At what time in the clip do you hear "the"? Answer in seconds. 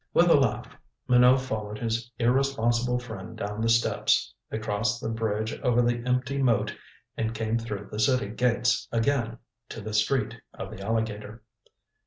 3.61-3.69, 4.99-5.09, 5.83-6.03, 7.91-7.99, 9.79-9.93, 10.75-10.83